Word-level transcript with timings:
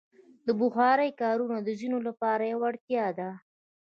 د 0.45 0.47
بخارۍ 0.59 1.09
کارونه 1.21 1.57
د 1.63 1.69
ځینو 1.79 1.97
لپاره 2.07 2.43
یوه 2.53 2.65
اړتیا 2.71 3.05
ده. 3.19 3.29